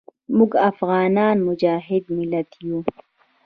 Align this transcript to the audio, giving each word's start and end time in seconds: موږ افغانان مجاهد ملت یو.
موږ 0.37 0.51
افغانان 0.69 1.35
مجاهد 1.47 2.03
ملت 2.17 2.49
یو. 2.67 2.77